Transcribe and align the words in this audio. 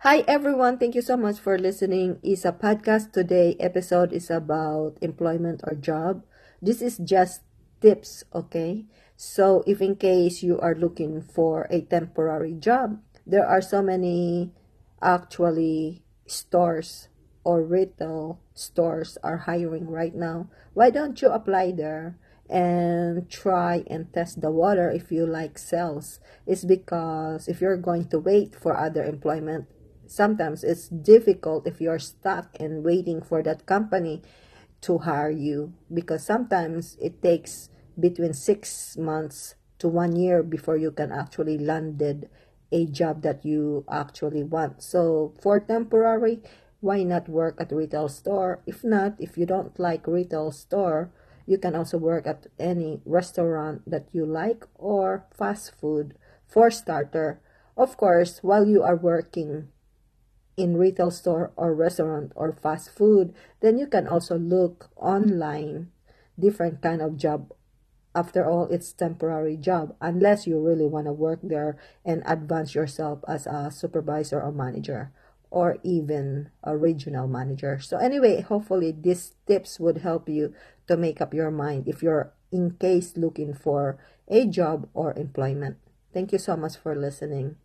Hi 0.00 0.24
everyone, 0.24 0.78
thank 0.78 0.94
you 0.94 1.04
so 1.04 1.14
much 1.14 1.36
for 1.36 1.58
listening. 1.58 2.24
Is 2.24 2.48
a 2.48 2.56
podcast 2.56 3.12
today 3.12 3.52
episode 3.60 4.16
is 4.16 4.32
about 4.32 4.96
employment 5.04 5.60
or 5.68 5.76
job. 5.76 6.24
This 6.62 6.80
is 6.80 6.96
just 6.96 7.44
tips, 7.84 8.24
okay? 8.32 8.88
So 9.20 9.62
if 9.66 9.82
in 9.84 9.96
case 9.96 10.42
you 10.42 10.58
are 10.58 10.74
looking 10.74 11.20
for 11.20 11.68
a 11.68 11.82
temporary 11.84 12.56
job, 12.56 12.96
there 13.26 13.44
are 13.44 13.60
so 13.60 13.82
many 13.84 14.56
actually 15.04 16.00
stores 16.24 17.12
or 17.44 17.60
retail 17.60 18.40
stores 18.54 19.18
are 19.22 19.44
hiring 19.44 19.84
right 19.84 20.16
now. 20.16 20.48
Why 20.72 20.88
don't 20.88 21.20
you 21.20 21.28
apply 21.28 21.76
there? 21.76 22.16
and 22.48 23.30
try 23.30 23.84
and 23.86 24.12
test 24.12 24.40
the 24.40 24.50
water 24.50 24.90
if 24.90 25.12
you 25.12 25.24
like 25.24 25.56
sales 25.56 26.18
is 26.46 26.64
because 26.64 27.46
if 27.46 27.60
you're 27.60 27.76
going 27.76 28.04
to 28.08 28.18
wait 28.18 28.56
for 28.56 28.76
other 28.76 29.04
employment 29.04 29.68
sometimes 30.10 30.64
it's 30.64 30.88
difficult 30.88 31.66
if 31.66 31.80
you're 31.80 31.98
stuck 31.98 32.56
and 32.58 32.84
waiting 32.84 33.22
for 33.22 33.42
that 33.42 33.66
company 33.66 34.22
to 34.80 34.98
hire 34.98 35.30
you 35.30 35.72
because 35.92 36.24
sometimes 36.24 36.96
it 37.00 37.22
takes 37.22 37.70
between 37.98 38.32
six 38.32 38.96
months 38.96 39.54
to 39.78 39.88
one 39.88 40.16
year 40.16 40.42
before 40.42 40.76
you 40.76 40.90
can 40.90 41.12
actually 41.12 41.58
landed 41.58 42.28
a 42.72 42.86
job 42.86 43.22
that 43.22 43.44
you 43.44 43.84
actually 43.90 44.42
want 44.42 44.82
so 44.82 45.34
for 45.40 45.60
temporary 45.60 46.40
why 46.80 47.02
not 47.02 47.28
work 47.28 47.60
at 47.60 47.72
retail 47.72 48.08
store 48.08 48.62
if 48.66 48.84
not 48.84 49.14
if 49.18 49.36
you 49.36 49.44
don't 49.44 49.78
like 49.78 50.06
retail 50.06 50.50
store 50.50 51.10
you 51.50 51.58
can 51.58 51.74
also 51.74 51.98
work 51.98 52.28
at 52.28 52.46
any 52.60 53.00
restaurant 53.04 53.82
that 53.84 54.06
you 54.12 54.24
like 54.24 54.64
or 54.76 55.26
fast 55.34 55.74
food 55.74 56.14
for 56.46 56.70
starter. 56.70 57.40
Of 57.76 57.96
course, 57.96 58.38
while 58.42 58.66
you 58.66 58.84
are 58.84 58.94
working 58.94 59.66
in 60.60 60.76
retail 60.76 61.10
store 61.10 61.52
or 61.56 61.74
restaurant 61.74 62.32
or 62.34 62.52
fast 62.52 62.90
food, 62.90 63.34
then 63.60 63.78
you 63.78 63.86
can 63.86 64.06
also 64.06 64.38
look 64.38 64.90
online 64.96 65.88
different 66.38 66.80
kind 66.80 67.02
of 67.02 67.16
job 67.16 67.52
after 68.14 68.44
all 68.44 68.66
it's 68.70 68.92
temporary 68.92 69.56
job 69.56 69.94
unless 70.00 70.46
you 70.46 70.58
really 70.58 70.86
want 70.86 71.06
to 71.06 71.12
work 71.12 71.38
there 71.42 71.76
and 72.04 72.22
advance 72.26 72.74
yourself 72.74 73.20
as 73.28 73.46
a 73.46 73.70
supervisor 73.70 74.40
or 74.40 74.50
manager 74.50 75.12
or 75.50 75.78
even 75.82 76.48
a 76.62 76.76
regional 76.76 77.26
manager. 77.26 77.78
So 77.80 77.98
anyway, 77.98 78.40
hopefully 78.40 78.92
these 78.92 79.34
tips 79.46 79.80
would 79.80 79.98
help 79.98 80.28
you 80.28 80.54
to 80.86 80.96
make 80.96 81.20
up 81.20 81.34
your 81.34 81.50
mind 81.50 81.88
if 81.88 82.02
you're 82.02 82.32
in 82.52 82.72
case 82.78 83.16
looking 83.16 83.54
for 83.54 83.98
a 84.28 84.46
job 84.46 84.88
or 84.94 85.12
employment. 85.14 85.76
Thank 86.14 86.32
you 86.32 86.38
so 86.38 86.56
much 86.56 86.76
for 86.76 86.94
listening. 86.94 87.56